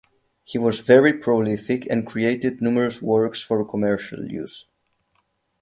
He 0.43 0.57
was 0.57 0.79
very 0.79 1.13
prolific 1.13 1.85
and 1.87 2.07
created 2.07 2.59
numerous 2.59 3.03
works 3.03 3.39
for 3.39 3.63
commercial 3.63 4.25
use. 4.31 4.65